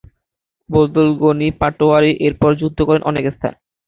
বজলুল 0.69 1.09
গণি 1.21 1.47
পাটোয়ারী 1.59 2.11
এরপর 2.27 2.51
যুদ্ধ 2.61 2.79
করেন 2.87 3.01
অনেক 3.09 3.23
স্থানে। 3.35 3.57